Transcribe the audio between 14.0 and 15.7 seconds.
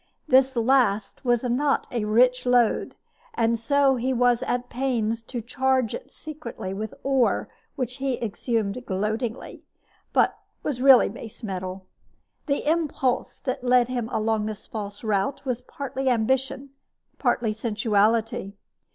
along this false route was